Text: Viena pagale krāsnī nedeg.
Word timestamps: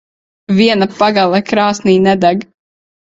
Viena 0.59 0.87
pagale 1.01 1.41
krāsnī 1.49 1.95
nedeg. 2.07 2.43